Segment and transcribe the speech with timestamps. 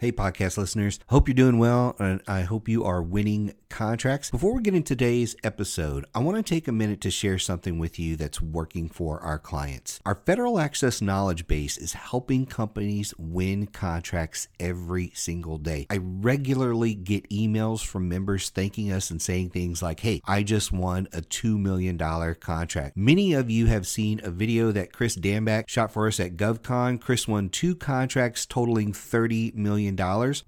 [0.00, 0.98] Hey, podcast listeners.
[1.08, 4.30] Hope you're doing well, and I hope you are winning contracts.
[4.30, 7.78] Before we get into today's episode, I want to take a minute to share something
[7.78, 10.00] with you that's working for our clients.
[10.04, 15.86] Our federal access knowledge base is helping companies win contracts every single day.
[15.88, 20.72] I regularly get emails from members thanking us and saying things like, Hey, I just
[20.72, 22.96] won a $2 million contract.
[22.96, 27.00] Many of you have seen a video that Chris Danback shot for us at GovCon.
[27.00, 29.96] Chris won two contracts totaling $30 million.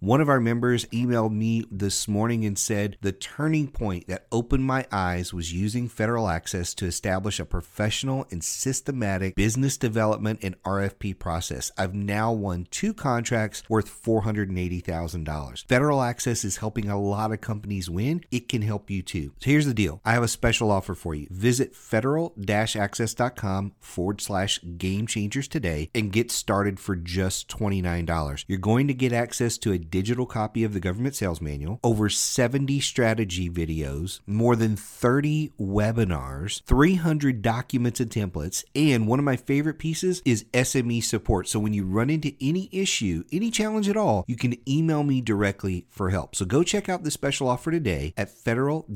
[0.00, 4.64] One of our members emailed me this morning and said the turning point that opened
[4.64, 10.60] my eyes was using federal access to establish a professional and systematic business development and
[10.62, 11.70] RFP process.
[11.76, 15.68] I've now won two contracts worth $480,000.
[15.68, 18.24] Federal access is helping a lot of companies win.
[18.30, 19.32] It can help you too.
[19.40, 21.26] So here's the deal I have a special offer for you.
[21.30, 28.44] Visit federal access.com forward slash game changers today and get started for just $29.
[28.46, 32.08] You're going to get access to a digital copy of the government sales manual, over
[32.08, 39.34] 70 strategy videos, more than 30 webinars, 300 documents and templates, and one of my
[39.34, 41.48] favorite pieces is SME support.
[41.48, 45.20] So when you run into any issue, any challenge at all, you can email me
[45.20, 46.36] directly for help.
[46.36, 48.86] So go check out the special offer today at federal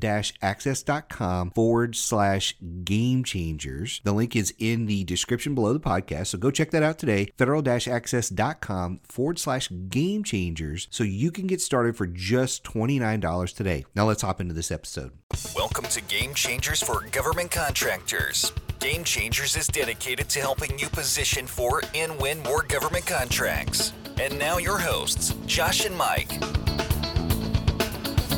[0.40, 4.00] access.com forward slash game changers.
[4.04, 6.28] The link is in the description below the podcast.
[6.28, 7.32] So go check that out today.
[7.36, 13.84] Federal access.com forward slash game changers so you can get started for just $29 today.
[13.96, 15.12] Now let's hop into this episode.
[15.54, 18.52] Welcome to Game Changers for Government Contractors.
[18.78, 23.94] Game Changers is dedicated to helping you position for and win more government contracts.
[24.20, 26.30] And now your hosts, Josh and Mike.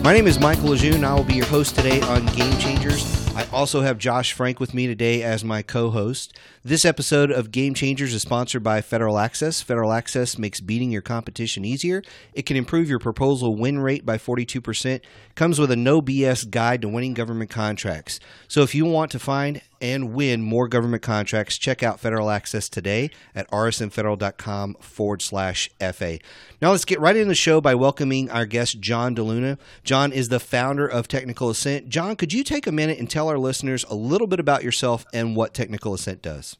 [0.00, 1.02] My name is Michael Lejeune.
[1.02, 3.26] I will be your host today on Game Changers.
[3.34, 6.38] I also have Josh Frank with me today as my co host.
[6.68, 9.62] This episode of Game Changers is sponsored by Federal Access.
[9.62, 12.02] Federal Access makes beating your competition easier.
[12.34, 15.00] It can improve your proposal win rate by 42%.
[15.34, 18.20] Comes with a no BS guide to winning government contracts.
[18.48, 22.68] So if you want to find and win more government contracts, check out Federal Access
[22.68, 26.18] today at rsmfederal.com forward slash FA.
[26.60, 29.56] Now let's get right into the show by welcoming our guest, John DeLuna.
[29.84, 31.88] John is the founder of Technical Ascent.
[31.88, 35.06] John, could you take a minute and tell our listeners a little bit about yourself
[35.14, 36.57] and what Technical Ascent does?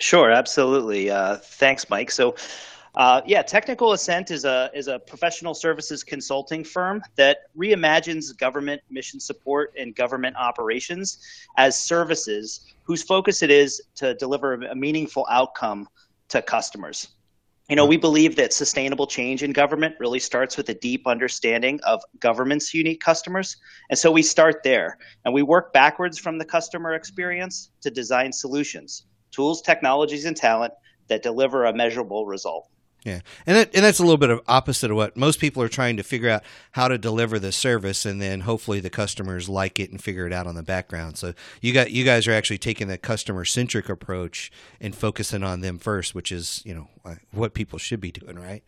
[0.00, 1.10] Sure, absolutely.
[1.10, 2.10] Uh, thanks, Mike.
[2.10, 2.34] So,
[2.94, 8.80] uh, yeah, Technical Ascent is a is a professional services consulting firm that reimagines government
[8.90, 11.18] mission support and government operations
[11.58, 15.86] as services whose focus it is to deliver a meaningful outcome
[16.28, 17.08] to customers.
[17.68, 21.78] You know, we believe that sustainable change in government really starts with a deep understanding
[21.84, 23.58] of government's unique customers.
[23.90, 28.32] And so we start there and we work backwards from the customer experience to design
[28.32, 30.72] solutions tools, technologies, and talent
[31.08, 32.68] that deliver a measurable result.
[33.04, 35.68] Yeah, and that, and that's a little bit of opposite of what most people are
[35.68, 36.42] trying to figure out
[36.72, 40.34] how to deliver the service, and then hopefully the customers like it and figure it
[40.34, 41.16] out on the background.
[41.16, 41.32] So
[41.62, 44.52] you got you guys are actually taking the customer centric approach
[44.82, 48.38] and focusing on them first, which is you know uh, what people should be doing,
[48.38, 48.62] right?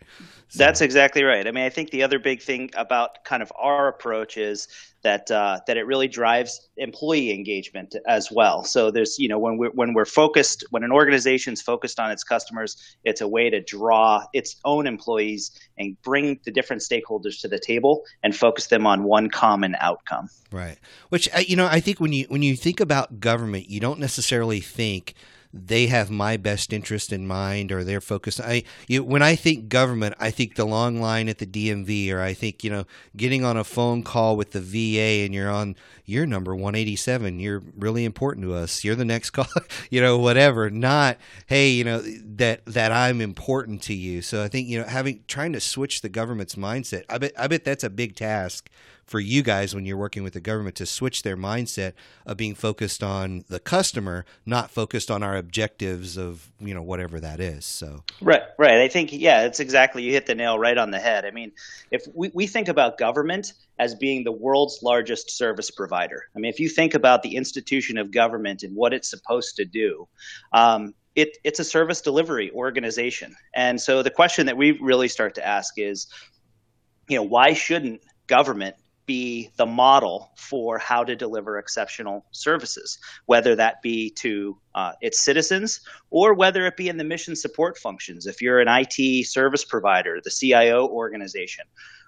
[0.49, 0.59] So.
[0.59, 1.47] That's exactly right.
[1.47, 4.67] I mean, I think the other big thing about kind of our approach is
[5.03, 8.65] that uh, that it really drives employee engagement as well.
[8.65, 12.25] So there's you know when we're when we're focused when an organization's focused on its
[12.25, 17.49] customers, it's a way to draw its own employees and bring the different stakeholders to
[17.49, 20.29] the table and focus them on one common outcome.
[20.51, 20.79] Right.
[21.09, 23.99] Which uh, you know I think when you when you think about government, you don't
[23.99, 25.15] necessarily think
[25.53, 28.41] they have my best interest in mind or they're focused.
[28.41, 32.21] I you, when i think government i think the long line at the dmv or
[32.21, 32.85] i think you know
[33.17, 37.63] getting on a phone call with the va and you're on your number 187 you're
[37.77, 38.85] really important to us.
[38.85, 39.47] You're the next call
[39.91, 40.71] you know whatever.
[40.71, 44.23] Not hey you know that that i'm important to you.
[44.23, 47.47] So i think you know having trying to switch the government's mindset i bet i
[47.47, 48.71] bet that's a big task
[49.05, 51.93] for you guys when you're working with the government to switch their mindset
[52.27, 57.21] of being focused on the customer, not focused on our objectives of you know whatever
[57.21, 57.65] that is.
[57.65, 58.81] So right, right.
[58.81, 61.25] I think yeah, it's exactly you hit the nail right on the head.
[61.25, 61.53] I mean,
[61.91, 66.51] if we, we think about government as being the world's largest service provider, I mean,
[66.51, 70.09] if you think about the institution of government and what it's supposed to do.
[70.53, 73.37] Um, it, it's a service delivery organization.
[73.55, 76.07] And so the question that we really start to ask is,
[77.07, 78.77] you know, why shouldn't government
[79.07, 85.25] be the model for how to deliver exceptional services, whether that be to uh, its
[85.25, 88.27] citizens or whether it be in the mission support functions.
[88.27, 91.65] If you're an IT service provider, the CIO organization,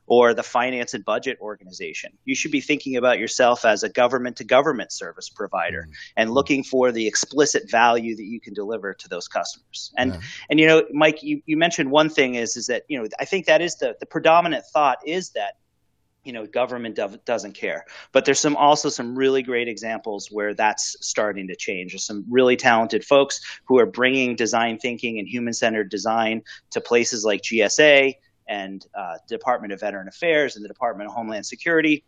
[0.06, 2.12] or the finance and budget organization.
[2.24, 5.92] You should be thinking about yourself as a government to government service provider mm-hmm.
[6.16, 9.92] and looking for the explicit value that you can deliver to those customers.
[9.96, 10.20] And yeah.
[10.50, 13.24] and you know, Mike, you, you mentioned one thing is is that, you know, I
[13.24, 15.54] think that is the, the predominant thought is that
[16.24, 17.84] you know government doesn't care.
[18.12, 21.92] But there's some also some really great examples where that's starting to change.
[21.92, 27.24] There's some really talented folks who are bringing design thinking and human-centered design to places
[27.24, 28.14] like gsa
[28.48, 32.04] and uh, department of veteran affairs and the department of homeland security.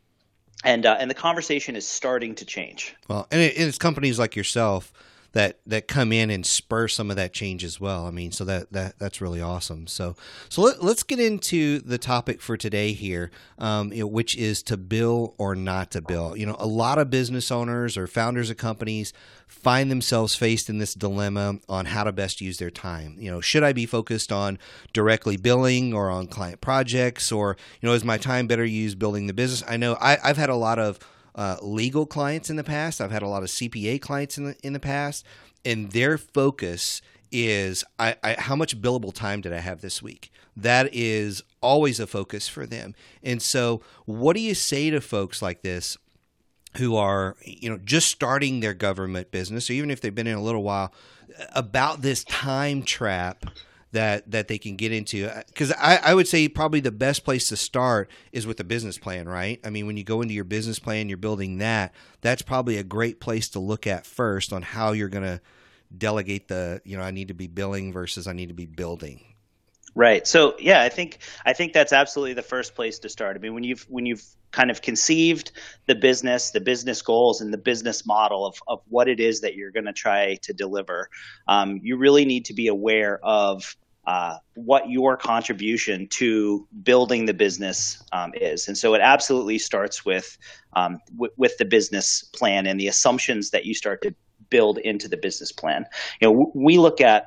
[0.65, 2.97] And uh, and the conversation is starting to change.
[3.09, 4.93] Well and, it, it's companies like yourself
[5.37, 8.07] that that come in and spur some of that change as well.
[8.07, 9.87] I mean, so that that that's really awesome.
[9.87, 10.17] So
[10.49, 14.63] so let, us get into the topic for today here, um, you know, which is
[14.63, 16.39] to bill or not to bill.
[16.39, 19.13] You know, a lot of business owners or founders of companies
[19.47, 23.17] find themselves faced in this dilemma on how to best use their time.
[23.19, 24.59] You know, should I be focused on
[24.95, 29.27] directly billing or on client projects, or you know, is my time better used building
[29.27, 29.63] the business?
[29.69, 30.99] I know I, I've had a lot of
[31.37, 33.01] uh, legal clients in the past.
[33.01, 35.25] I've had a lot of CPA clients in the in the past,
[35.65, 40.33] and their focus is I, I, how much billable time did I have this week?
[40.57, 42.95] That is always a focus for them.
[43.23, 45.99] And so, what do you say to folks like this
[46.79, 50.39] who are you know just starting their government business, or even if they've been in
[50.39, 50.93] a little while,
[51.55, 53.45] about this time trap?
[53.93, 57.25] That that they can get into uh, because I, I would say probably the best
[57.25, 60.35] place to start is with a business plan right i mean when you go into
[60.35, 64.53] your business plan you're building that that's probably a great place to look at first
[64.53, 65.41] on how you're going to
[65.97, 69.21] delegate the you know i need to be billing versus i need to be building
[69.97, 70.27] Right.
[70.27, 73.35] So yeah, I think I think that's absolutely the first place to start.
[73.35, 75.53] I mean, when you've when you've kind of conceived
[75.87, 79.55] the business, the business goals, and the business model of of what it is that
[79.55, 81.09] you're going to try to deliver,
[81.49, 83.77] um, you really need to be aware of
[84.07, 88.69] uh, what your contribution to building the business um, is.
[88.69, 90.39] And so it absolutely starts with,
[90.75, 94.15] um, w- with the business plan and the assumptions that you start to
[94.49, 95.87] build into the business plan.
[96.21, 97.27] You know, w- we look at,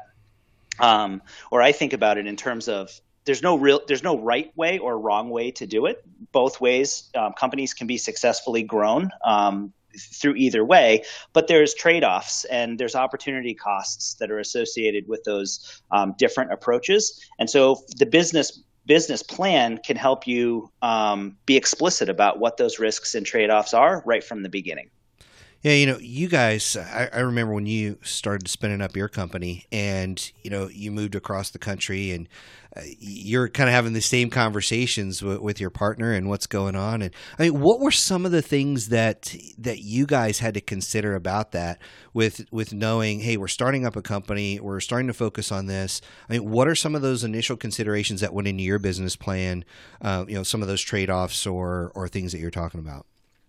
[0.79, 1.21] um,
[1.51, 4.79] or I think about it in terms of there's no real there's no right way
[4.79, 9.71] or wrong way to do it both ways um, companies can be successfully grown um,
[9.97, 11.03] through either way,
[11.33, 16.51] but there's trade offs and there's opportunity costs that are associated with those um, different
[16.51, 17.19] approaches.
[17.39, 22.79] And so the business business plan can help you um, be explicit about what those
[22.79, 24.89] risks and trade offs are right from the beginning.
[25.61, 29.65] Yeah, you know, you guys, I, I, remember when you started spinning up your company
[29.73, 32.29] and, you know, you moved across the country and
[32.77, 36.77] uh, you're kind of having the same conversations with, with, your partner and what's going
[36.77, 37.01] on.
[37.01, 40.61] And I mean, what were some of the things that, that you guys had to
[40.61, 41.81] consider about that
[42.13, 45.99] with, with knowing, hey, we're starting up a company, we're starting to focus on this.
[46.29, 49.65] I mean, what are some of those initial considerations that went into your business plan?
[50.01, 53.05] Uh, you know, some of those trade offs or, or things that you're talking about?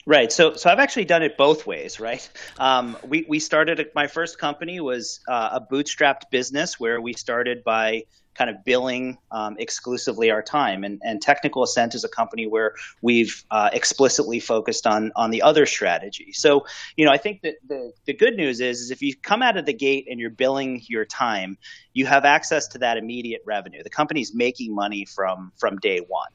[0.06, 0.32] Right.
[0.32, 2.26] So, so I've actually done it both ways, right?
[2.58, 7.62] Um, we we started my first company was uh, a bootstrapped business where we started
[7.64, 8.05] by
[8.35, 12.73] kind of billing um, exclusively our time, and and Technical Ascent is a company where
[13.02, 16.32] we've uh, explicitly focused on on the other strategy.
[16.32, 16.64] So,
[16.96, 19.58] you know, I think that the the good news is is if you come out
[19.58, 21.58] of the gate and you're billing your time,
[21.93, 23.82] you have access to that immediate revenue.
[23.82, 26.31] The company's making money from from day one.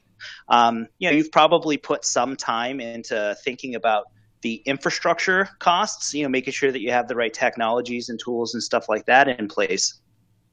[0.48, 4.06] Um, you know, you've probably put some time into thinking about
[4.42, 8.54] the infrastructure costs, you know, making sure that you have the right technologies and tools
[8.54, 10.00] and stuff like that in place.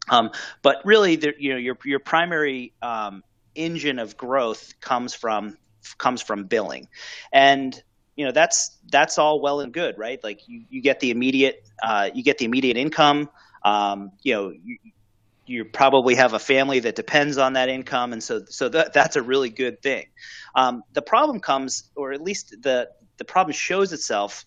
[0.09, 0.31] Um,
[0.61, 3.23] but really, the, you know, your your primary um,
[3.55, 5.57] engine of growth comes from
[5.97, 6.87] comes from billing,
[7.31, 7.81] and
[8.15, 10.21] you know that's that's all well and good, right?
[10.23, 13.29] Like you, you get the immediate uh, you get the immediate income.
[13.63, 14.77] Um, you know, you,
[15.45, 19.15] you probably have a family that depends on that income, and so so that, that's
[19.15, 20.07] a really good thing.
[20.55, 24.45] Um, the problem comes, or at least the the problem shows itself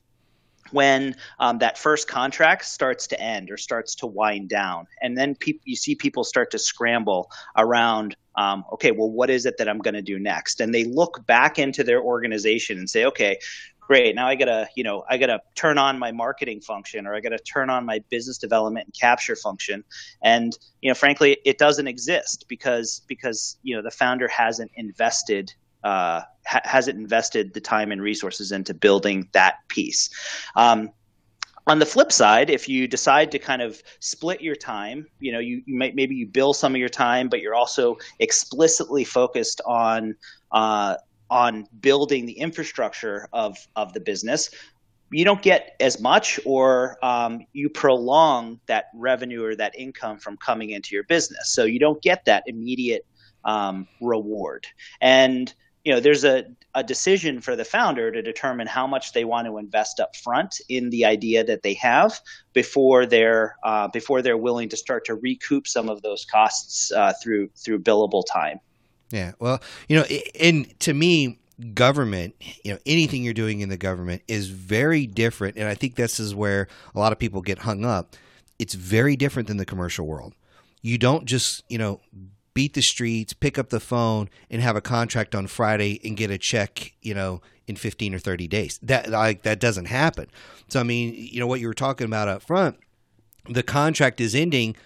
[0.72, 5.34] when um, that first contract starts to end or starts to wind down, and then
[5.34, 8.16] pe- you see people start to scramble around.
[8.38, 10.60] Um, okay, well, what is it that I'm going to do next?
[10.60, 13.38] And they look back into their organization and say, okay,
[13.86, 17.20] great now i gotta you know i gotta turn on my marketing function or i
[17.20, 19.84] gotta turn on my business development and capture function.
[20.22, 25.52] And you know frankly it doesn't exist because because you know the founder hasn't invested
[25.84, 30.10] uh, ha- hasn't invested the time and resources into building that piece.
[30.56, 30.90] Um,
[31.68, 35.38] on the flip side, if you decide to kind of split your time, you know,
[35.38, 40.14] you, you maybe you bill some of your time, but you're also explicitly focused on
[40.52, 40.96] uh,
[41.30, 44.50] on building the infrastructure of of the business
[45.10, 50.36] you don't get as much or um, you prolong that revenue or that income from
[50.36, 51.50] coming into your business.
[51.50, 53.06] So you don't get that immediate
[53.44, 54.66] um, reward.
[55.00, 55.52] And
[55.84, 59.46] you know there's a, a decision for the founder to determine how much they want
[59.46, 62.18] to invest up front in the idea that they have
[62.54, 67.12] before they're uh, before they're willing to start to recoup some of those costs uh,
[67.22, 68.58] through through billable time
[69.10, 70.04] yeah well you know
[70.40, 71.38] and to me
[71.74, 72.34] government,
[72.64, 75.56] you know, anything you're doing in the government is very different.
[75.56, 78.14] And I think this is where a lot of people get hung up.
[78.58, 80.34] It's very different than the commercial world.
[80.82, 82.00] You don't just, you know,
[82.54, 86.30] beat the streets, pick up the phone, and have a contract on Friday and get
[86.30, 88.78] a check, you know, in 15 or 30 days.
[88.82, 90.28] That like that doesn't happen.
[90.68, 92.76] So I mean, you know what you were talking about up front,
[93.48, 94.76] the contract is ending.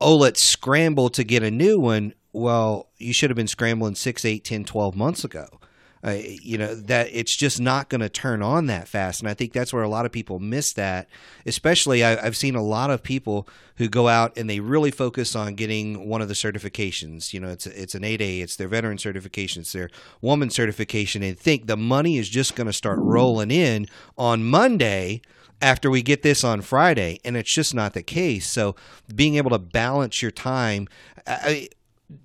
[0.00, 2.14] Oh, let's scramble to get a new one.
[2.32, 5.60] Well, you should have been scrambling 6, 8, 10, 12 months ago.
[6.04, 9.34] Uh, you know that it's just not going to turn on that fast and i
[9.34, 11.08] think that's where a lot of people miss that
[11.46, 13.46] especially I, have seen a lot of people
[13.76, 17.50] who go out and they really focus on getting one of the certifications you know
[17.50, 21.76] it's it's an 8a it's their veteran certification it's their woman certification and think the
[21.76, 23.86] money is just going to start rolling in
[24.18, 25.22] on monday
[25.60, 28.48] after we get this on Friday, and it's just not the case.
[28.48, 28.74] So,
[29.14, 30.88] being able to balance your time,
[31.24, 31.68] I,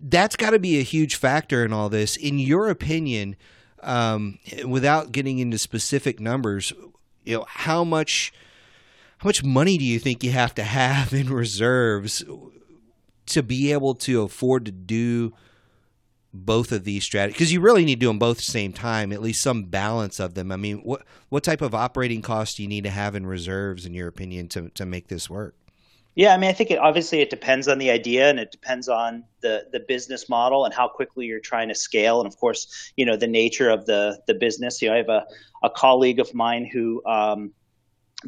[0.02, 2.16] that's got to be a huge factor in all this.
[2.16, 3.36] In your opinion,
[3.82, 6.74] um, without getting into specific numbers,
[7.24, 8.34] you know, how much
[9.20, 12.24] how much money do you think you have to have in reserves
[13.28, 15.34] to be able to afford to do
[16.34, 17.36] both of these strategies?
[17.36, 19.64] Because you really need to do them both at the same time, at least some
[19.64, 20.52] balance of them.
[20.52, 23.86] I mean, what what type of operating costs do you need to have in reserves,
[23.86, 25.56] in your opinion, to to make this work?
[26.18, 28.90] Yeah, I mean, I think it obviously it depends on the idea and it depends
[28.90, 32.92] on the the business model and how quickly you're trying to scale, and of course,
[32.98, 34.82] you know, the nature of the the business.
[34.82, 35.26] You know, I have a
[35.62, 37.54] a colleague of mine who um,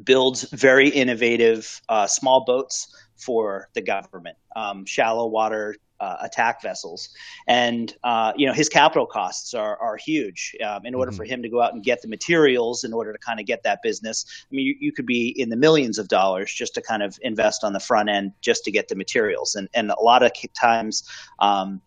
[0.03, 7.10] builds very innovative uh, small boats for the government, um, shallow water uh, attack vessels,
[7.48, 10.56] and uh, you know his capital costs are are huge.
[10.65, 11.18] Um, in order mm-hmm.
[11.18, 13.63] for him to go out and get the materials, in order to kind of get
[13.63, 16.82] that business, I mean, you, you, could be in the millions of dollars just to
[16.82, 20.01] kind of invest on the front end just to get the materials, and and a
[20.01, 21.03] lot of times.
[21.39, 21.82] Um,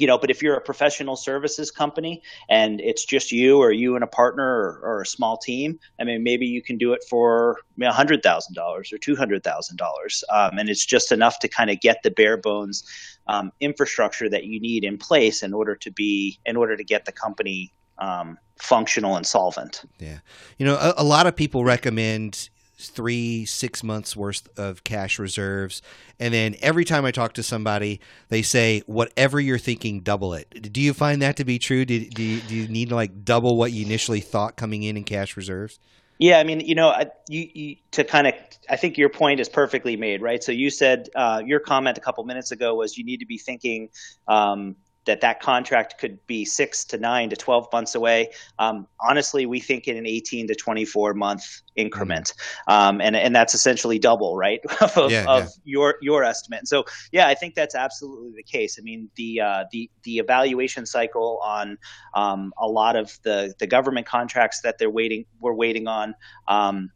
[0.00, 3.96] you know, but if you're a professional services company and it's just you or you
[3.96, 7.04] and a partner or, or a small team, I mean, maybe you can do it
[7.08, 11.38] for a hundred thousand dollars or two hundred thousand um, dollars, and it's just enough
[11.40, 12.82] to kind of get the bare bones
[13.30, 17.04] um, infrastructure that you need in place in order to be in order to get
[17.04, 19.82] the company um, functional and solvent.
[19.98, 20.18] Yeah,
[20.58, 25.82] you know, a, a lot of people recommend three, six months worth of cash reserves.
[26.18, 30.72] And then every time I talk to somebody, they say, whatever you're thinking, double it.
[30.72, 31.84] Do you find that to be true?
[31.84, 35.04] Do, do, do you need to like double what you initially thought coming in in
[35.04, 35.78] cash reserves?
[36.20, 36.94] Yeah, I mean, you know,
[37.28, 38.34] you, you to kind of,
[38.70, 40.44] I think your point is perfectly made, right?
[40.44, 43.38] So you said uh, your comment a couple minutes ago was you need to be
[43.38, 43.90] thinking
[44.28, 48.30] um, that that contract could be six to nine to 12 months away.
[48.58, 52.34] Um, honestly, we think in an 18 to 24 month increment.
[52.68, 54.60] Um, and, and that's essentially double, right?
[54.96, 55.48] of, yeah, of yeah.
[55.64, 56.68] your, your estimate.
[56.68, 58.78] So, yeah, I think that's absolutely the case.
[58.78, 61.78] I mean, the, uh, the, the evaluation cycle on
[62.14, 66.14] um, a lot of the, the government contracts that they're waiting, we're waiting on,
[66.48, 66.90] um,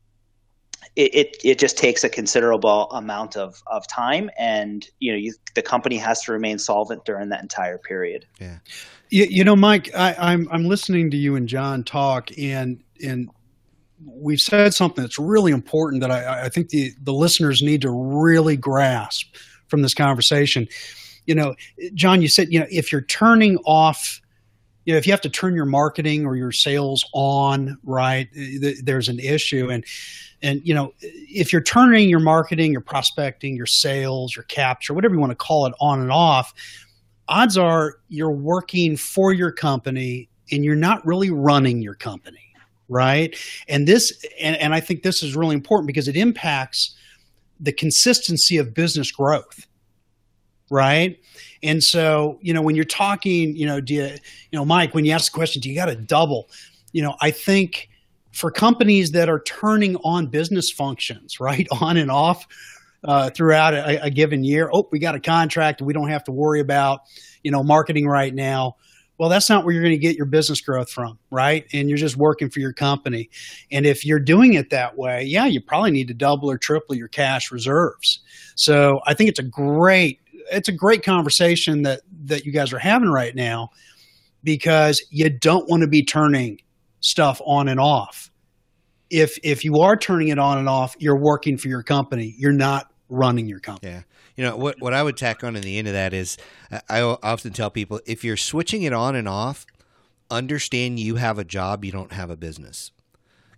[0.96, 5.34] it, it, it just takes a considerable amount of, of time and you know you,
[5.54, 8.26] the company has to remain solvent during that entire period.
[8.40, 8.58] Yeah.
[9.10, 13.30] You, you know mike I, I'm, I'm listening to you and john talk and and
[14.04, 17.90] we've said something that's really important that I, I think the, the listeners need to
[17.90, 19.34] really grasp
[19.68, 20.68] from this conversation.
[21.26, 21.54] You know
[21.94, 24.20] john you said you know if you're turning off
[24.84, 28.28] you know, if you have to turn your marketing or your sales on, right,
[28.82, 29.70] there's an issue.
[29.70, 29.84] And
[30.42, 35.14] and you know, if you're turning your marketing, your prospecting, your sales, your capture, whatever
[35.14, 36.52] you want to call it, on and off,
[37.28, 42.52] odds are you're working for your company and you're not really running your company,
[42.88, 43.36] right?
[43.68, 46.94] And this, and, and I think this is really important because it impacts
[47.58, 49.66] the consistency of business growth,
[50.74, 51.18] right?
[51.62, 55.04] And so, you know, when you're talking, you know, do you, you know, Mike, when
[55.04, 56.50] you ask the question, do you got to double?
[56.92, 57.88] You know, I think
[58.32, 62.46] for companies that are turning on business functions, right, on and off
[63.04, 64.68] uh, throughout a, a, given year.
[64.72, 65.80] Oh, we got a contract.
[65.80, 67.02] We don't have to worry about,
[67.42, 68.76] you know, marketing right now.
[69.18, 71.66] Well, that's not where you're going to get your business growth from, right?
[71.72, 73.30] And you're just working for your company.
[73.70, 76.96] And if you're doing it that way, yeah, you probably need to double or triple
[76.96, 78.20] your cash reserves.
[78.56, 80.20] So I think it's a great,
[80.50, 83.68] it's a great conversation that that you guys are having right now
[84.42, 86.60] because you don't want to be turning
[87.00, 88.30] stuff on and off.
[89.10, 92.34] If if you are turning it on and off, you're working for your company.
[92.38, 93.92] You're not running your company.
[93.92, 94.02] Yeah.
[94.36, 94.80] You know what?
[94.80, 96.36] What I would tack on in the end of that is,
[96.88, 99.64] I often tell people if you're switching it on and off,
[100.30, 102.90] understand you have a job, you don't have a business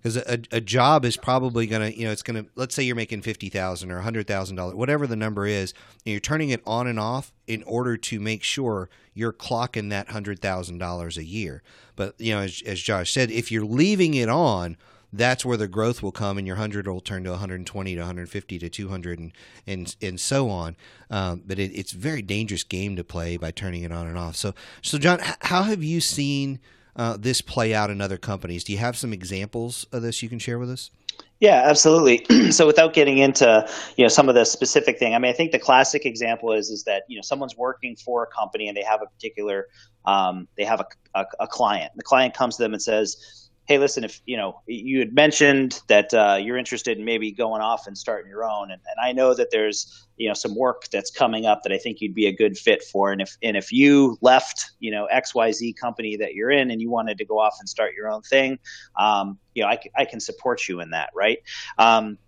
[0.03, 2.83] because a, a job is probably going to you know it's going to let's say
[2.83, 5.73] you're making fifty thousand or a hundred thousand dollars whatever the number is
[6.05, 10.09] and you're turning it on and off in order to make sure you're clocking that
[10.09, 11.63] hundred thousand dollars a year.
[11.95, 14.77] But you know as, as josh said if you're leaving it on
[15.13, 18.59] that's where the growth will come and your 100 will turn to 120 to 150
[18.59, 19.33] to 200 and
[19.67, 20.77] and, and so on.
[21.11, 24.19] Um, but it, it's a very dangerous game to play by turning it on and
[24.19, 24.37] off.
[24.37, 26.61] So so john how have you seen
[26.97, 28.65] uh, this play out in other companies.
[28.65, 30.91] Do you have some examples of this you can share with us?
[31.39, 32.51] Yeah, absolutely.
[32.51, 35.53] so without getting into you know some of the specific thing, I mean, I think
[35.53, 38.83] the classic example is is that you know someone's working for a company and they
[38.83, 39.67] have a particular
[40.07, 41.93] um, they have a, a, a client.
[41.97, 45.83] The client comes to them and says, hey, listen, if you know, you had mentioned
[45.89, 49.13] that uh, you're interested in maybe going off and starting your own, and, and I
[49.13, 52.27] know that there's you know some work that's coming up that I think you'd be
[52.27, 55.73] a good fit for, and if and if you left you know X Y Z
[55.75, 58.59] company that you're in and you wanted to go off and start your own thing,
[58.99, 61.39] um, you know, I, I can support you in that, right?
[61.79, 62.19] Um,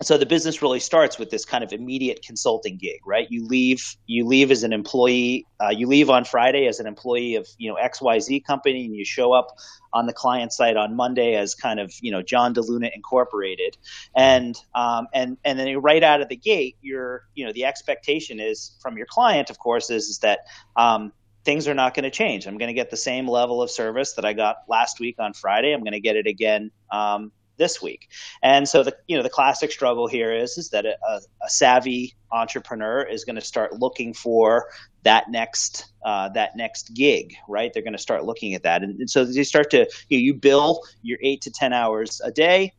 [0.00, 3.96] so the business really starts with this kind of immediate consulting gig right you leave
[4.06, 7.68] you leave as an employee uh, you leave on friday as an employee of you
[7.68, 9.48] know xyz company and you show up
[9.92, 13.76] on the client side on monday as kind of you know john deluna incorporated
[14.16, 18.38] and um, and and then right out of the gate you're you know the expectation
[18.38, 20.40] is from your client of course is, is that
[20.76, 21.12] um,
[21.44, 22.46] things are not going to change.
[22.46, 25.32] I'm going to get the same level of service that I got last week on
[25.32, 25.72] Friday.
[25.72, 28.08] I'm going to get it again um, this week.
[28.42, 30.96] And so the you know the classic struggle here is is that a,
[31.42, 34.68] a savvy entrepreneur is going to start looking for
[35.02, 37.72] that next uh, that next gig, right?
[37.72, 40.22] They're going to start looking at that, and, and so you start to you, know,
[40.22, 42.72] you bill your eight to ten hours a day.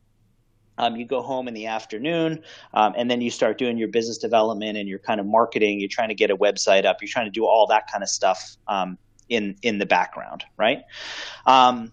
[0.78, 4.16] Um, you go home in the afternoon, um, and then you start doing your business
[4.16, 5.78] development and your kind of marketing.
[5.78, 7.02] You're trying to get a website up.
[7.02, 8.96] You're trying to do all that kind of stuff um,
[9.28, 10.82] in in the background, right?
[11.44, 11.92] Um,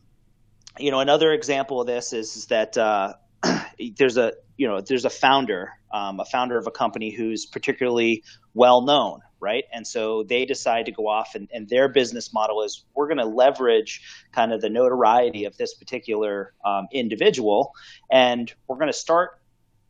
[0.79, 3.13] you know, another example of this is, is that uh,
[3.97, 8.23] there's a you know there's a founder, um, a founder of a company who's particularly
[8.53, 9.63] well known, right?
[9.71, 13.19] And so they decide to go off, and, and their business model is we're going
[13.19, 17.73] to leverage kind of the notoriety of this particular um, individual,
[18.11, 19.31] and we're going to start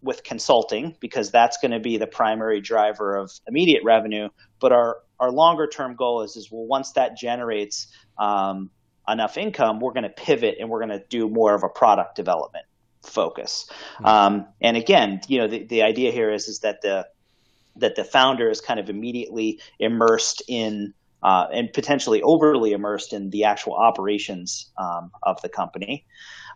[0.02, 4.30] with consulting because that's going to be the primary driver of immediate revenue.
[4.60, 7.88] But our our longer term goal is is well once that generates
[8.20, 8.70] um,
[9.08, 12.16] enough income, we're going to pivot and we're going to do more of a product
[12.16, 12.66] development
[13.04, 13.70] focus.
[13.96, 14.06] Mm-hmm.
[14.06, 17.08] Um, and again, you know, the, the idea here is is that the
[17.78, 20.94] that the founder is kind of immediately immersed in
[21.24, 26.06] uh, and potentially overly immersed in the actual operations um, of the company.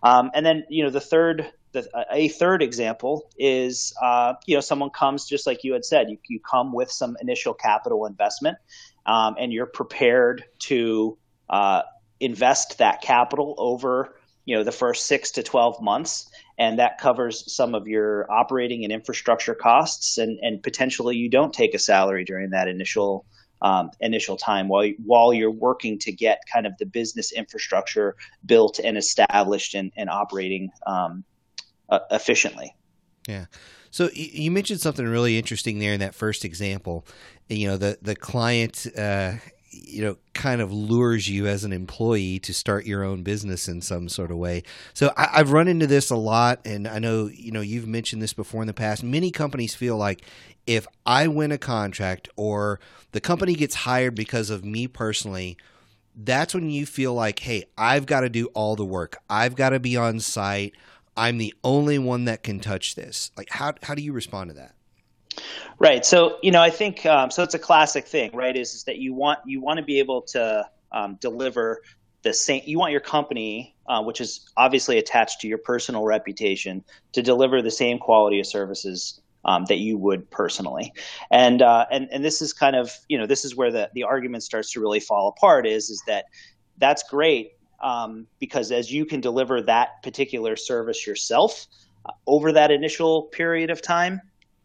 [0.04, 4.62] Um, and then, you know, the third, the, a third example is, uh, you know,
[4.62, 8.58] someone comes just like you had said, you, you come with some initial capital investment,
[9.06, 11.18] um, and you're prepared to
[11.50, 11.82] uh,
[12.22, 17.52] invest that capital over you know the first six to 12 months and that covers
[17.54, 22.24] some of your operating and infrastructure costs and, and potentially you don't take a salary
[22.24, 23.26] during that initial
[23.62, 28.80] um, initial time while while you're working to get kind of the business infrastructure built
[28.80, 31.24] and established and, and operating um,
[31.90, 32.76] uh, efficiently.
[33.28, 33.46] Yeah.
[33.92, 37.06] So you mentioned something really interesting there in that first example.
[37.50, 39.34] You know the the client uh,
[39.72, 43.82] you know kind of lures you as an employee to start your own business in
[43.82, 44.64] some sort of way.
[44.94, 48.22] So I, have run into this a lot and i know you know you've mentioned
[48.22, 49.04] this before in the past.
[49.04, 50.24] Many companies feel like
[50.68, 52.80] if i win a contract or
[53.14, 55.58] the company gets hired because of me personally
[56.16, 59.18] that's when you feel like hey i've got to do all the work.
[59.30, 60.74] I've got to be on site.
[61.16, 63.32] I'm the only one that can touch this.
[63.38, 64.76] Like how, how do you respond to that
[65.80, 66.06] Right.
[66.06, 67.44] So you know, I think um, so.
[67.44, 68.56] It's a classic thing, right?
[68.56, 71.82] Is, is that you want you want to be able to um, deliver
[72.24, 72.62] the same.
[72.66, 77.62] You want your company, uh, which is obviously attached to your personal reputation, to deliver
[77.62, 80.94] the same quality of services um, that you would personally.
[81.32, 84.04] And uh, and and this is kind of you know this is where the the
[84.04, 85.66] argument starts to really fall apart.
[85.66, 86.26] Is is that
[86.78, 91.66] that's great um, because as you can deliver that particular service yourself
[92.06, 94.22] uh, over that initial period of time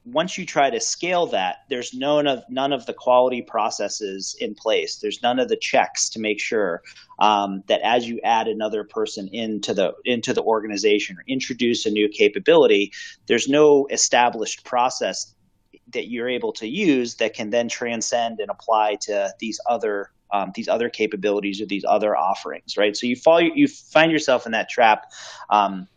[0.07, 4.55] once you try to scale that, there's none of none of the quality processes in
[4.55, 4.97] place.
[4.97, 6.83] There's none of the checks to make sure
[7.19, 11.91] um, that as you add another person into the into the organization or introduce a
[11.91, 12.93] new capability,
[13.27, 15.35] there's no established process
[15.93, 20.53] that you're able to use that can then transcend and apply to these other um,
[20.55, 22.97] these other capabilities or these other offerings, right?
[22.97, 25.05] So you fall, you find yourself in that trap
[25.51, 25.89] um,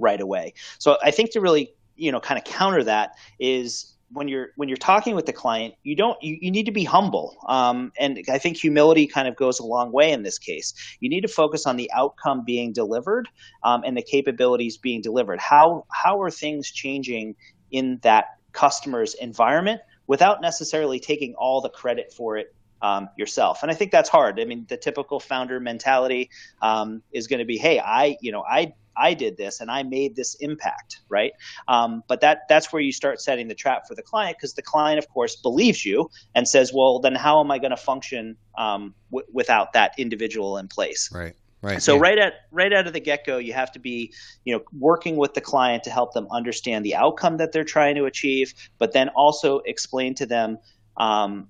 [0.00, 0.54] right away.
[0.78, 4.68] So I think to really, you know, kind of counter that is when you're when
[4.68, 8.20] you're talking with the client, you don't you, you need to be humble, um, and
[8.30, 10.74] I think humility kind of goes a long way in this case.
[11.00, 13.28] You need to focus on the outcome being delivered
[13.64, 15.40] um, and the capabilities being delivered.
[15.40, 17.34] How how are things changing
[17.70, 23.62] in that customer's environment without necessarily taking all the credit for it um, yourself.
[23.62, 24.38] And I think that's hard.
[24.38, 26.30] I mean, the typical founder mentality
[26.62, 29.82] um, is going to be, "Hey, I, you know, I I did this and I
[29.82, 31.32] made this impact, right?
[31.68, 34.62] Um, but that that's where you start setting the trap for the client because the
[34.62, 38.36] client, of course, believes you and says, "Well, then how am I going to function
[38.58, 41.34] um, w- without that individual in place?" Right.
[41.62, 41.82] Right.
[41.82, 42.00] So yeah.
[42.00, 44.12] right at right out of the get go, you have to be,
[44.44, 47.96] you know, working with the client to help them understand the outcome that they're trying
[47.96, 50.58] to achieve, but then also explain to them
[50.96, 51.48] um,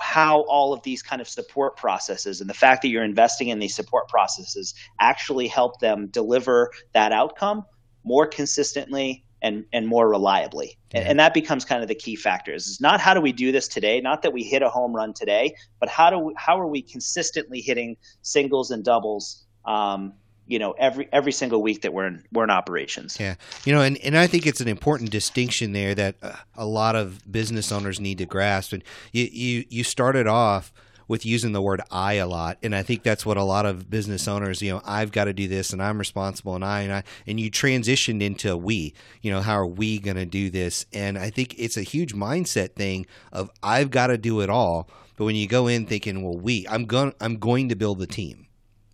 [0.00, 3.58] how all of these kind of support processes and the fact that you're investing in
[3.58, 7.64] these support processes actually help them deliver that outcome
[8.04, 10.78] more consistently and, and more reliably.
[10.92, 11.00] Yeah.
[11.00, 12.68] And, and, that becomes kind of the key factors.
[12.68, 15.12] It's not how do we do this today, not that we hit a home run
[15.12, 20.14] today, but how do we, how are we consistently hitting singles and doubles um,
[20.46, 23.18] you know every every single week that we're in we're in operations.
[23.18, 26.66] Yeah, you know, and and I think it's an important distinction there that uh, a
[26.66, 28.72] lot of business owners need to grasp.
[28.72, 28.82] And
[29.12, 30.72] you you you started off
[31.08, 32.58] with using the word I a lot.
[32.62, 35.32] And I think that's what a lot of business owners, you know, I've got to
[35.32, 39.30] do this and I'm responsible and I and I and you transitioned into we, you
[39.30, 40.86] know, how are we going to do this?
[40.92, 44.88] And I think it's a huge mindset thing of I've got to do it all.
[45.16, 48.06] But when you go in thinking, well, we, I'm going I'm going to build the
[48.06, 48.45] team.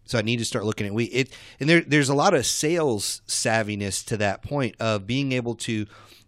[0.05, 2.45] So I need to start looking at we it and there there's a lot of
[2.45, 5.87] sales savviness to that point of being able to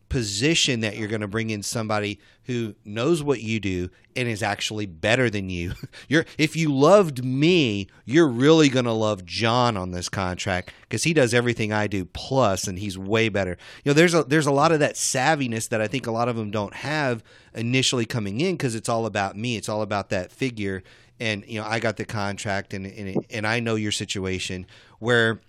[0.08, 4.44] position that you're going to bring in somebody who knows what you do and is
[4.44, 5.72] actually better than you.
[6.08, 11.02] You're if you loved me, you're really going to love John on this contract cuz
[11.02, 13.56] he does everything I do plus and he's way better.
[13.82, 16.28] You know, there's a there's a lot of that savviness that I think a lot
[16.28, 19.56] of them don't have initially coming in cuz it's all about me.
[19.56, 20.84] It's all about that figure
[21.20, 24.66] and you know I got the contract and and, and I know your situation
[24.98, 25.40] where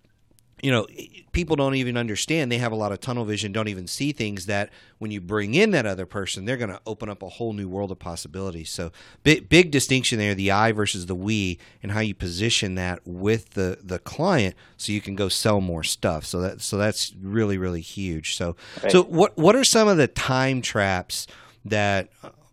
[0.62, 0.88] you know
[1.32, 2.52] people don't even understand.
[2.52, 5.54] They have a lot of tunnel vision don't even see things that when you bring
[5.54, 8.70] in that other person they're going to open up a whole new world of possibilities.
[8.70, 8.92] So
[9.24, 13.52] big big distinction there the i versus the we and how you position that with
[13.52, 16.26] the the client so you can go sell more stuff.
[16.26, 18.36] So that so that's really really huge.
[18.36, 18.92] So right.
[18.92, 21.28] so what what are some of the time traps
[21.66, 22.10] that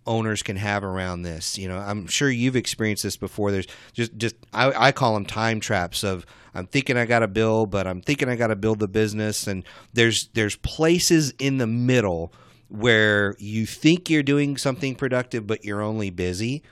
[0.06, 1.58] owners can have around this.
[1.58, 3.50] You know, I'm sure you've experienced this before.
[3.50, 7.28] There's just just I, I call them time traps of I'm thinking I got to
[7.28, 11.58] build, but I'm thinking I got to build the business, and there's there's places in
[11.58, 12.32] the middle
[12.68, 16.62] where you think you're doing something productive, but you're only busy.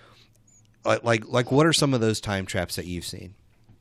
[0.85, 3.35] Like like like what are some of those time traps that you've seen?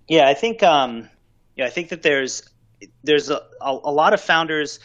[0.08, 1.10] Yeah, I think um,
[1.56, 2.44] yeah, I think that there's
[3.04, 4.80] there's a, a, a lot of founders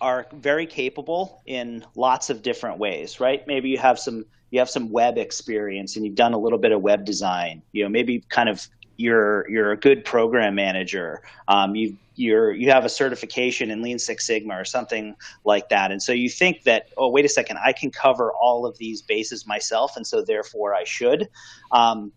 [0.00, 3.46] are very capable in lots of different ways, right?
[3.46, 6.72] Maybe you have some you have some web experience and you've done a little bit
[6.72, 7.62] of web design.
[7.72, 11.22] You know, maybe kind of you're you're a good program manager.
[11.48, 15.90] Um, you you're you have a certification in Lean Six Sigma or something like that,
[15.90, 19.00] and so you think that oh wait a second, I can cover all of these
[19.00, 21.28] bases myself, and so therefore I should.
[21.72, 22.12] Um,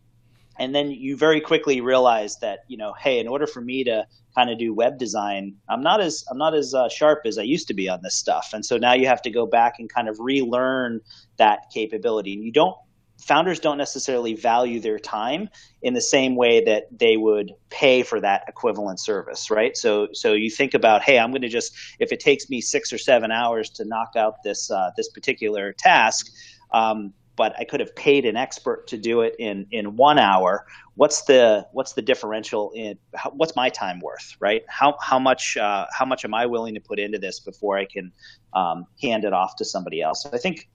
[0.58, 4.06] and then you very quickly realize that you know hey in order for me to
[4.36, 7.44] kind of do web design i'm not as i'm not as uh, sharp as i
[7.44, 8.52] used to be on this stuff.
[8.54, 11.02] And so now you have to go back and kind of relearn
[11.38, 12.34] that capability.
[12.34, 12.76] And you don't
[13.20, 15.48] founders don't necessarily value their time
[15.82, 19.78] in the same way that they would pay for that equivalent service right?
[19.78, 22.92] So so you think about hey i'm going to just if it takes me six
[22.92, 26.28] or seven hours to knock out this uh, this particular task
[26.74, 30.66] um, but I could have paid an expert to do it in in one hour.
[30.96, 34.64] What's the what's the differential in how, what's my time worth, right?
[34.68, 37.86] How how much uh, how much am I willing to put into this before I
[37.86, 38.12] can
[38.54, 40.26] um, hand it off to somebody else?
[40.32, 40.70] I think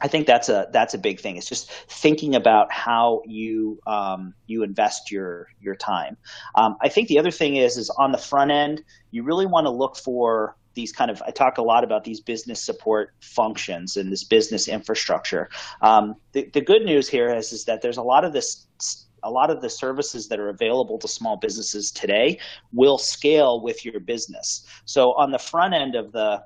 [0.00, 1.36] I think that's a that's a big thing.
[1.36, 6.16] It's just thinking about how you um, you invest your your time.
[6.54, 9.66] Um, I think the other thing is is on the front end, you really want
[9.66, 13.96] to look for these kind of I talk a lot about these business support functions
[13.96, 15.50] and this business infrastructure.
[15.82, 18.48] Um, the, the good news here is is that there's a lot of this
[19.24, 22.38] a lot of the services that are available to small businesses today
[22.72, 24.64] will scale with your business.
[24.84, 26.44] So on the front end of the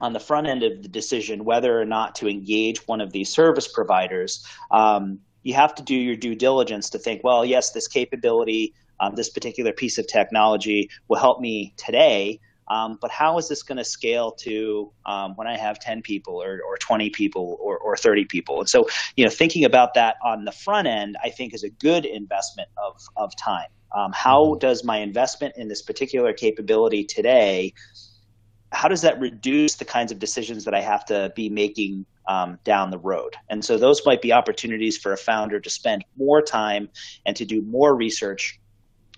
[0.00, 3.28] on the front end of the decision whether or not to engage one of these
[3.28, 7.88] service providers, um, you have to do your due diligence to think, well, yes, this
[7.88, 12.38] capability, um, this particular piece of technology will help me today,
[12.70, 16.42] Um, but how is this going to scale to um, when I have 10 people
[16.42, 18.60] or, or 20 people or, or 30 people?
[18.60, 21.70] And so, you know, thinking about that on the front end, I think is a
[21.70, 23.68] good investment of, of time.
[23.96, 24.58] Um, how mm-hmm.
[24.58, 27.72] does my investment in this particular capability today
[28.72, 32.58] how does that reduce the kinds of decisions that I have to be making um,
[32.64, 33.34] down the road?
[33.48, 36.90] And so those might be opportunities for a founder to spend more time
[37.24, 38.60] and to do more research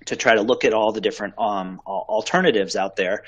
[0.06, 3.24] to try to look at all the different um, alternatives out there,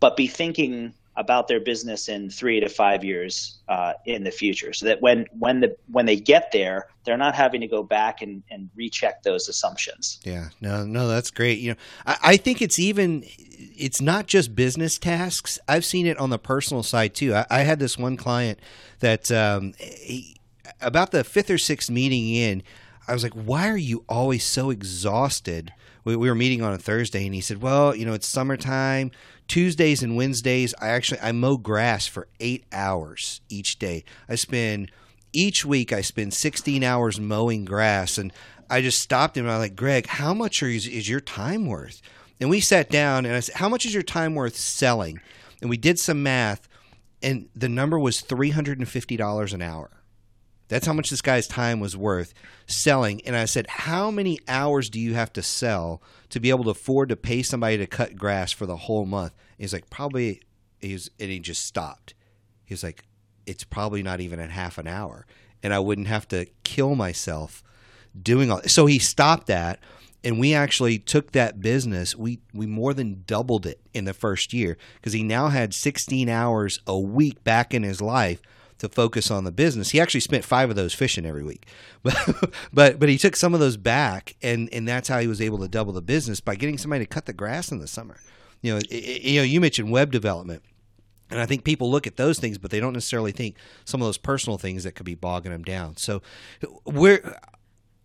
[0.00, 4.72] but be thinking about their business in three to five years uh, in the future,
[4.72, 8.20] so that when when the when they get there, they're not having to go back
[8.20, 10.20] and, and recheck those assumptions.
[10.24, 11.58] Yeah, no, no, that's great.
[11.58, 13.24] You know, I, I think it's even
[13.58, 15.58] it's not just business tasks.
[15.66, 17.34] I've seen it on the personal side too.
[17.34, 18.58] I, I had this one client
[19.00, 20.36] that um, he,
[20.80, 22.62] about the fifth or sixth meeting in,
[23.08, 25.72] I was like, "Why are you always so exhausted?"
[26.04, 29.10] We, we were meeting on a Thursday, and he said, "Well, you know, it's summertime."
[29.48, 34.04] Tuesdays and Wednesdays, I actually I mow grass for eight hours each day.
[34.28, 34.90] I spend
[35.36, 38.32] each week I spend 16 hours mowing grass, and
[38.70, 39.44] I just stopped him.
[39.44, 42.00] And I'm like, Greg, how much are, is, is your time worth?
[42.40, 45.20] And we sat down, and I said, How much is your time worth selling?
[45.60, 46.68] And we did some math,
[47.22, 49.90] and the number was $350 an hour.
[50.68, 52.34] That's how much this guy's time was worth
[52.66, 53.24] selling.
[53.26, 56.70] And I said, How many hours do you have to sell to be able to
[56.70, 59.32] afford to pay somebody to cut grass for the whole month?
[59.32, 60.40] And he's like, Probably.
[60.78, 62.14] He's, and he just stopped.
[62.64, 63.04] He's like,
[63.46, 65.26] It's probably not even at half an hour.
[65.62, 67.62] And I wouldn't have to kill myself
[68.20, 69.80] doing all So he stopped that.
[70.24, 72.16] And we actually took that business.
[72.16, 76.28] We we more than doubled it in the first year because he now had 16
[76.28, 78.42] hours a week back in his life
[78.78, 79.90] to focus on the business.
[79.90, 81.66] He actually spent five of those fishing every week,
[82.72, 85.58] but but he took some of those back, and and that's how he was able
[85.58, 88.18] to double the business by getting somebody to cut the grass in the summer.
[88.62, 90.62] You know, it, you know, you mentioned web development.
[91.28, 94.06] And I think people look at those things, but they don't necessarily think some of
[94.06, 95.96] those personal things that could be bogging them down.
[95.96, 96.22] So,
[96.84, 97.36] we're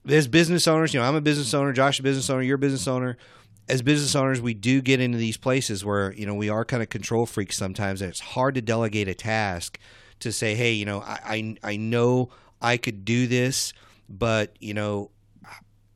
[0.07, 2.59] as business owners, you know, I'm a business owner, Josh, a business owner, you're a
[2.59, 3.17] business owner.
[3.69, 6.81] As business owners, we do get into these places where you know we are kind
[6.81, 9.77] of control freaks sometimes, and it's hard to delegate a task
[10.21, 11.19] to say, hey, you know, I,
[11.63, 12.29] I, I know
[12.61, 13.73] I could do this,
[14.09, 15.11] but, you know,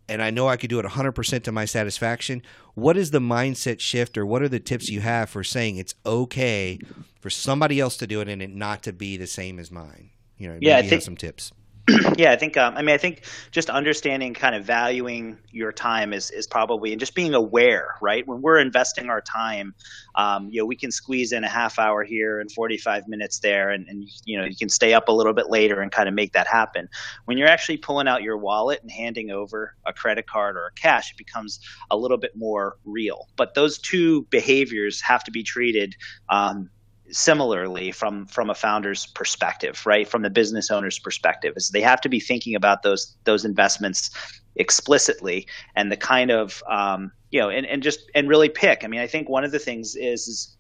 [0.08, 2.44] and I know I could do it 100% to my satisfaction.
[2.76, 5.96] What is the mindset shift or what are the tips you have for saying it's
[6.06, 6.80] okay
[7.20, 10.12] for somebody else to do it and it not to be the same as mine?
[10.38, 11.52] You know, yeah, I think, have some tips.
[12.18, 12.58] yeah, I think.
[12.58, 16.92] Um, I mean, I think just understanding, kind of valuing your time is is probably,
[16.92, 18.28] and just being aware, right?
[18.28, 19.76] When we're investing our time,
[20.16, 23.40] um, you know, we can squeeze in a half hour here and forty five minutes
[23.40, 26.10] there, and, and you know, you can stay up a little bit later and kind
[26.10, 26.90] of make that happen.
[27.26, 30.74] When you're actually pulling out your wallet and handing over a credit card or a
[30.74, 31.60] cash, it becomes
[31.92, 33.28] a little bit more real.
[33.36, 35.96] But those two behaviors have to be treated
[36.30, 36.72] um,
[37.12, 40.08] similarly from from a founder's perspective right?
[40.08, 44.10] From the business owner's perspective is they have to be thinking about those those investments
[44.56, 48.84] explicitly and the kind of um, you know and, and just and really pick.
[48.84, 50.58] I mean i think one of the things is, is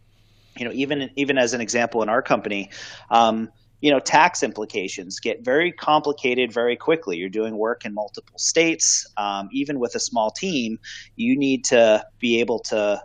[0.57, 2.69] you know even even as an example in our company
[3.09, 3.49] um,
[3.81, 7.17] you know tax implications get very complicated very quickly.
[7.17, 9.05] You're doing work in multiple states.
[9.17, 10.79] Um, even with a small team
[11.15, 13.01] you need to be able to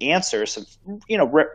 [0.00, 0.64] answer some
[1.08, 1.46] you know re-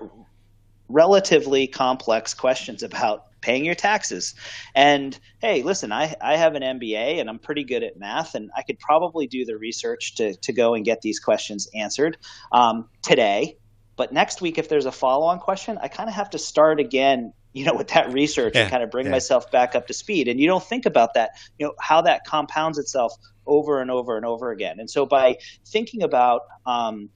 [0.94, 4.36] relatively complex questions about paying your taxes.
[4.74, 8.52] And hey, listen, I, I have an MBA and I'm pretty good at math, and
[8.56, 12.18] I could probably do the research to, to go and get these questions answered
[12.52, 13.58] um, today.
[13.96, 16.80] But next week, if there's a follow on question, I kind of have to start
[16.80, 19.12] again you know with that research yeah, and kind of bring yeah.
[19.12, 22.26] myself back up to speed and you don't think about that you know how that
[22.26, 23.14] compounds itself
[23.46, 27.10] over and over and over again and so by thinking about um,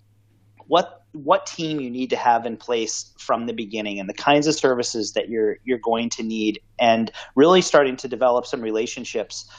[0.67, 4.47] what what team you need to have in place from the beginning and the kinds
[4.47, 9.49] of services that you're you're going to need and really starting to develop some relationships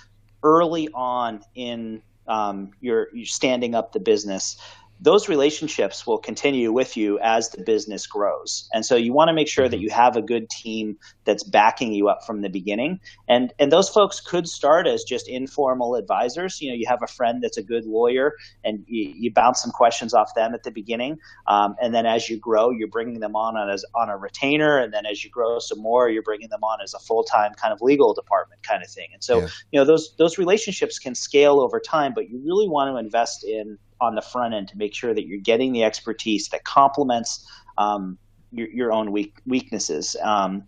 [0.43, 4.61] early on in um, your, your standing up the business
[5.01, 8.69] those relationships will continue with you as the business grows.
[8.73, 9.85] And so you want to make sure that mm-hmm.
[9.85, 13.01] you have a good team that's backing you up from the beginning.
[13.29, 16.61] And and those folks could start as just informal advisors.
[16.61, 18.35] You know, you have a friend that's a good lawyer,
[18.65, 21.19] and you, you bounce some questions off them at the beginning.
[21.47, 24.79] Um, and then as you grow, you're bringing them on as on a retainer.
[24.79, 27.53] And then as you grow some more, you're bringing them on as a full time
[27.55, 29.09] kind of legal department kind of thing.
[29.13, 29.49] And so yeah.
[29.71, 33.45] you know those those relationships can scale over time, but you really want to invest
[33.45, 37.47] in on the front end to make sure that you're getting the expertise that complements
[37.77, 38.19] um,
[38.53, 40.17] your, your own weak, weaknesses.
[40.23, 40.65] Um,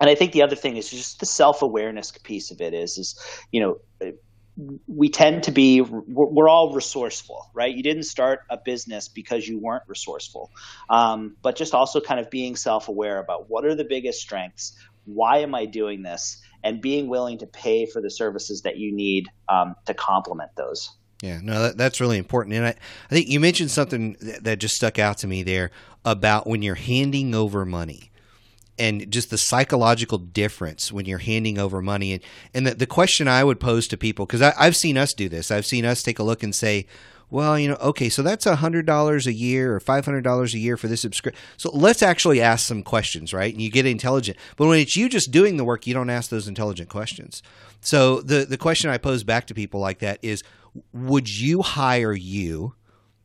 [0.00, 2.98] and I think the other thing is just the self awareness piece of it is
[2.98, 3.18] is
[3.50, 3.78] you know
[4.86, 7.74] we tend to be we're all resourceful right?
[7.74, 10.50] You didn't start a business because you weren't resourceful.
[10.90, 14.74] Um, but just also kind of being self-aware about what are the biggest strengths
[15.06, 18.92] why am i doing this and being willing to pay for the services that you
[18.92, 20.90] need um, to complement those
[21.22, 22.54] yeah, no, that, that's really important.
[22.54, 25.70] And I, I think you mentioned something that, that just stuck out to me there
[26.04, 28.10] about when you're handing over money
[28.78, 32.12] and just the psychological difference when you're handing over money.
[32.12, 35.28] And, and the, the question I would pose to people, because I've seen us do
[35.28, 36.86] this, I've seen us take a look and say,
[37.28, 41.00] well, you know, okay, so that's $100 a year or $500 a year for this
[41.00, 41.42] subscription.
[41.56, 43.52] So let's actually ask some questions, right?
[43.52, 44.38] And you get intelligent.
[44.56, 47.42] But when it's you just doing the work, you don't ask those intelligent questions.
[47.80, 50.44] So the, the question I pose back to people like that is
[50.92, 52.74] would you hire you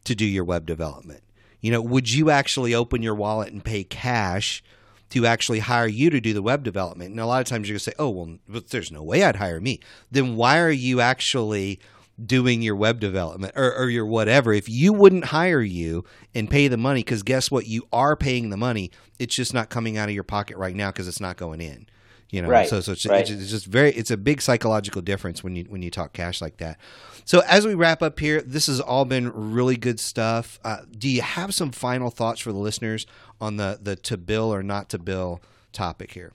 [0.04, 1.24] to do your web development?
[1.60, 4.64] You know, would you actually open your wallet and pay cash
[5.12, 7.12] to actually hire you to do the web development?
[7.12, 8.38] And a lot of times you're going to say, oh, well,
[8.70, 9.80] there's no way I'd hire me.
[10.10, 11.80] Then why are you actually
[12.24, 14.54] doing your web development or, or your whatever?
[14.54, 17.68] If you wouldn't hire you and pay the money, because guess what?
[17.68, 18.90] You are paying the money.
[19.20, 21.88] It's just not coming out of your pocket right now because it's not going in
[22.32, 23.30] you know right, so so it's, right.
[23.30, 26.58] it's, just very it's a big psychological difference when you when you talk cash like
[26.58, 26.80] that.
[27.26, 30.60] So as we wrap up here this has all been really good stuff.
[30.64, 33.06] Uh, do you have some final thoughts for the listeners
[33.40, 35.42] on the the to bill or not to bill
[35.74, 36.32] topic here?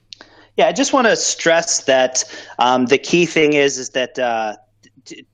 [0.57, 2.25] Yeah i just want to stress that
[2.59, 4.57] um, the key thing is is that uh,
[5.05, 5.27] t-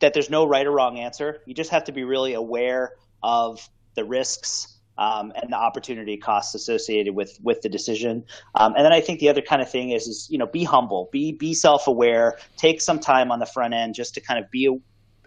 [0.00, 1.42] that there's no right or wrong answer.
[1.46, 2.92] You just have to be really aware
[3.22, 8.24] of the risks um, and the opportunity costs associated with with the decision.
[8.56, 10.64] Um, and then I think the other kind of thing is is you know be
[10.64, 14.44] humble, be be self aware, take some time on the front end just to kind
[14.44, 14.76] of be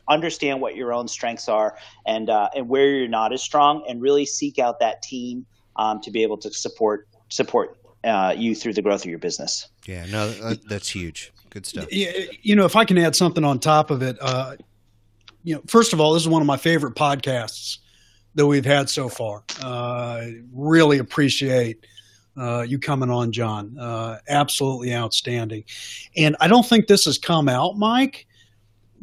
[0.08, 4.02] understand what your own strengths are and uh, and where you're not as strong, and
[4.02, 5.46] really seek out that team
[5.78, 9.70] um, to be able to support support uh, you through the growth of your business.
[9.86, 10.30] Yeah, no,
[10.68, 11.32] that's huge.
[11.50, 11.88] Good stuff.
[11.92, 14.56] You know, if I can add something on top of it, uh,
[15.44, 17.80] you know, first of all, this is one of my favorite podcasts
[18.36, 19.44] that we've had so far.
[19.62, 21.86] Uh, really appreciate
[22.38, 23.78] uh, you coming on, John.
[23.78, 25.64] Uh, absolutely outstanding.
[26.16, 28.26] And I don't think this has come out, Mike,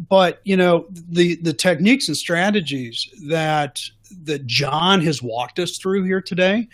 [0.09, 3.83] but you know the the techniques and strategies that
[4.25, 6.69] that John has walked us through here today.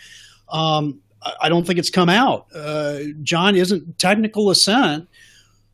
[0.49, 1.01] Um,
[1.41, 2.47] I don't think it's come out.
[2.53, 5.07] Uh, John isn't Technical Ascent.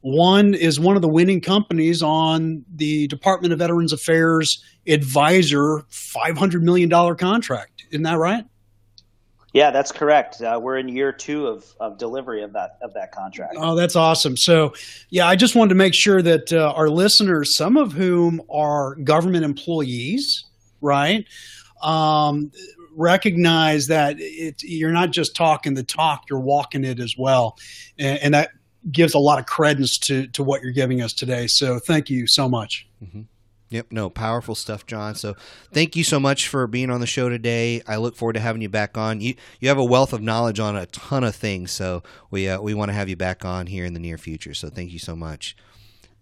[0.02, 6.62] One is one of the winning companies on the Department of Veterans Affairs advisor $500
[6.62, 7.86] million contract.
[7.92, 8.46] Isn't that right?
[9.54, 10.42] Yeah, that's correct.
[10.42, 13.56] Uh, we're in year two of, of delivery of that of that contract.
[13.58, 14.38] Oh, that's awesome.
[14.38, 14.74] So,
[15.10, 18.96] yeah, I just wanted to make sure that uh, our listeners, some of whom are
[18.96, 20.46] government employees,
[20.80, 21.26] right,
[21.84, 22.50] um,
[22.96, 27.58] recognize that it, you're not just talking the talk; you're walking it as well,
[28.00, 28.52] and, and that
[28.90, 31.48] gives a lot of credence to to what you're giving us today.
[31.48, 32.88] So, thank you so much.
[33.04, 33.22] Mm-hmm.
[33.72, 35.16] Yep, no, powerful stuff, John.
[35.16, 35.34] So
[35.72, 37.82] thank you so much for being on the show today.
[37.88, 39.22] I look forward to having you back on.
[39.22, 42.60] You you have a wealth of knowledge on a ton of things, so we uh,
[42.60, 44.54] we want to have you back on here in the near future.
[44.54, 45.56] So thank you so much.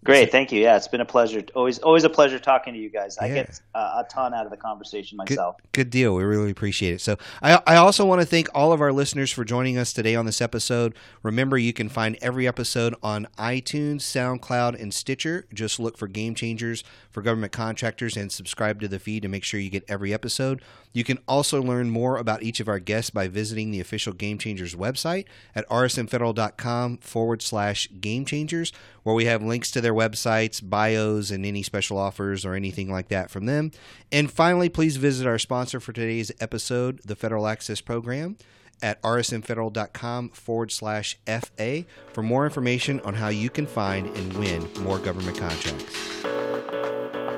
[0.02, 0.62] Great, thank you.
[0.62, 1.42] Yeah, it's been a pleasure.
[1.54, 3.18] Always, always a pleasure talking to you guys.
[3.18, 5.56] I get uh, a ton out of the conversation myself.
[5.58, 6.14] Good, good, deal.
[6.14, 7.00] We really appreciate it.
[7.02, 10.14] So, I, I also want to thank all of our listeners for joining us today
[10.14, 10.94] on this episode.
[11.22, 15.44] Remember, you can find every episode on iTunes, SoundCloud, and Stitcher.
[15.52, 19.44] Just look for Game Changers for government contractors and subscribe to the feed to make
[19.44, 20.62] sure you get every episode.
[20.92, 24.38] You can also learn more about each of our guests by visiting the official Game
[24.38, 30.60] Changers website at rsmfederal.com forward slash game changers, where we have links to their websites,
[30.62, 33.72] bios, and any special offers or anything like that from them.
[34.12, 38.36] And finally, please visit our sponsor for today's episode, the Federal Access Program
[38.82, 44.66] at rsmfederal.com forward slash FA for more information on how you can find and win
[44.80, 46.20] more government contracts.